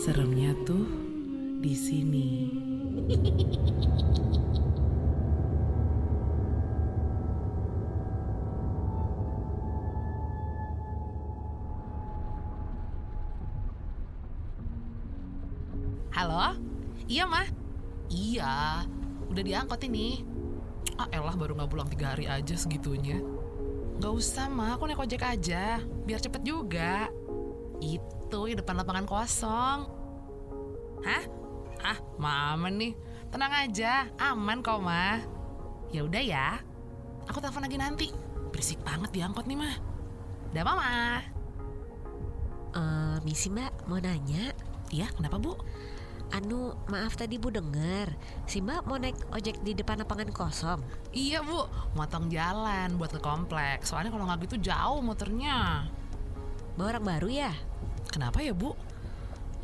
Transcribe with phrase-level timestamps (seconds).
[0.00, 0.88] Seremnya tuh
[1.60, 2.28] di sini.
[16.14, 16.56] Halo?
[17.04, 17.44] Iya, mah?
[18.08, 18.88] Iya,
[19.28, 20.24] udah diangkut ini.
[20.96, 23.20] Ah, elah baru nggak pulang tiga hari aja segitunya.
[24.00, 24.80] Gak usah, mah.
[24.80, 25.82] Aku naik ojek aja.
[26.08, 27.12] Biar cepet juga.
[27.82, 29.78] Itu, di depan lapangan kosong.
[31.06, 31.24] Hah?
[31.84, 32.96] Ah, mama nih.
[33.30, 35.22] Tenang aja, aman kok, mah.
[35.94, 36.58] Ya udah ya.
[37.30, 38.06] Aku telepon lagi nanti.
[38.50, 39.74] Berisik banget diangkut nih, mah.
[40.50, 41.22] Udah, mama.
[42.74, 44.50] Eh, misi mbak, mau nanya.
[44.90, 45.54] Iya, kenapa, Bu?
[46.34, 48.10] Anu, maaf tadi bu denger.
[48.50, 50.80] Si mbak mau naik ojek di depan lapangan kosong.
[51.14, 53.92] Iya bu, motong jalan buat ke kompleks.
[53.92, 55.86] Soalnya kalau nggak gitu jauh muternya.
[56.74, 57.52] Bawa orang baru ya?
[58.14, 58.78] Kenapa ya bu?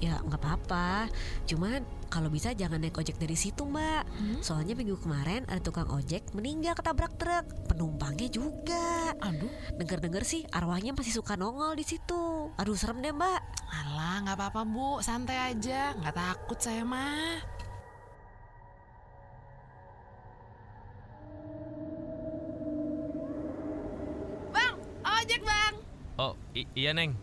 [0.02, 1.06] Ya nggak apa-apa.
[1.46, 4.02] Cuman kalau bisa jangan naik ojek dari situ mbak.
[4.42, 7.46] Soalnya minggu kemarin ada tukang ojek meninggal ketabrak truk.
[7.70, 9.14] Penumpangnya juga.
[9.22, 12.50] Aduh, Dengar-dengar sih arwahnya masih suka nongol di situ.
[12.58, 13.38] Aduh serem deh mbak.
[13.70, 15.94] alah nggak apa-apa bu, santai aja.
[15.94, 17.38] Nggak takut saya mah.
[24.50, 24.74] Bang,
[25.06, 25.74] ojek bang.
[26.18, 26.34] Oh
[26.74, 27.14] iya neng,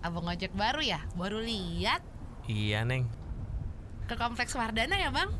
[0.00, 1.00] Abang ojek baru ya?
[1.14, 2.00] Baru lihat
[2.48, 3.06] iya neng.
[4.10, 5.30] ke kompleks Wardana ya bang?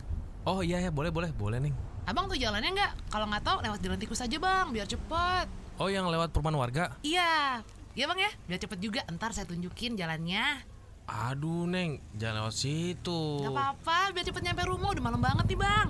[0.46, 1.74] Oh iya ya boleh boleh boleh neng.
[2.06, 2.92] Abang tuh jalannya nggak?
[3.10, 5.46] Kalau nggak tahu lewat jalan tikus aja bang, biar cepet.
[5.76, 6.84] Oh yang lewat perumahan warga.
[7.02, 7.64] Iya,
[7.98, 9.00] iya bang ya, biar cepet juga.
[9.10, 10.62] Ntar saya tunjukin jalannya.
[11.10, 13.42] Aduh neng, jangan lewat situ.
[13.42, 14.94] Gak apa-apa, biar cepet nyampe rumah.
[14.94, 15.88] Udah malam banget nih bang.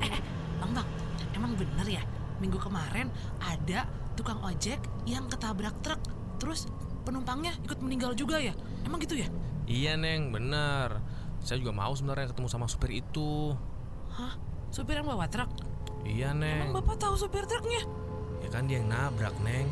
[0.00, 0.20] Eh, eh,
[0.60, 0.88] bang bang,
[1.36, 2.02] emang bener ya?
[2.36, 3.08] Minggu kemarin
[3.40, 6.00] ada tukang ojek yang ketabrak truk,
[6.36, 6.68] terus
[7.04, 8.52] penumpangnya ikut meninggal juga ya?
[8.84, 9.28] Emang gitu ya?
[9.66, 11.00] Iya neng, bener.
[11.42, 13.54] Saya juga mau sebenarnya ketemu sama supir itu.
[14.14, 14.34] Hah?
[14.70, 15.48] Supir yang bawa truk?
[16.06, 16.76] Iya Emang neng.
[16.76, 17.82] bapak tahu supir truknya?
[18.44, 19.66] Ya kan dia yang nabrak neng.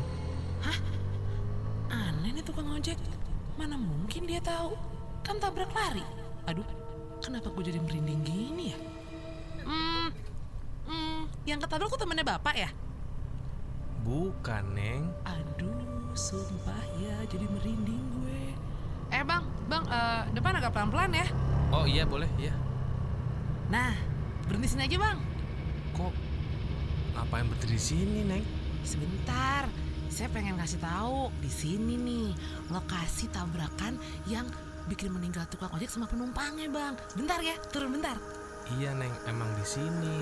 [1.87, 2.97] Aneh nih tukang ojek.
[3.55, 4.75] Mana mungkin dia tahu?
[5.23, 6.03] Kan tabrak lari.
[6.49, 6.65] Aduh,
[7.23, 8.77] kenapa gue jadi merinding gini ya?
[9.63, 9.94] Hmm,
[11.45, 12.69] yang ketabrak tuh temennya bapak ya?
[14.01, 15.13] Bukan neng.
[15.25, 18.43] Aduh, sumpah ya jadi merinding gue.
[19.13, 21.25] Eh bang, bang, eh, depan agak pelan-pelan ya.
[21.69, 22.53] Oh iya boleh iya.
[23.69, 23.93] Nah,
[24.49, 25.17] berhenti sini aja bang.
[25.93, 26.13] Kok
[27.17, 28.45] ngapain berdiri di sini neng?
[28.85, 29.65] Sebentar,
[30.09, 32.29] saya pengen kasih tahu di sini nih
[32.69, 33.97] lokasi tabrakan
[34.29, 34.45] yang
[34.85, 36.93] bikin meninggal tukang ojek sama penumpangnya bang.
[37.17, 38.17] Bentar ya, turun bentar.
[38.77, 40.17] Iya neng, emang di sini.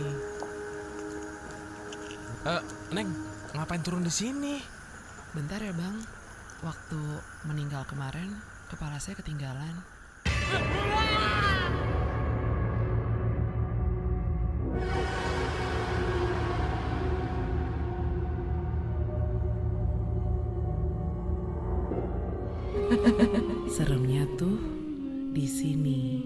[2.43, 2.59] Eh
[2.91, 3.07] neng,
[3.55, 4.59] ngapain turun di sini?
[5.31, 5.95] Bentar ya bang,
[6.59, 6.99] waktu
[7.47, 8.35] meninggal kemarin
[8.67, 9.79] kepala saya ketinggalan.
[23.71, 24.59] Seremnya tuh
[25.31, 26.19] di sini.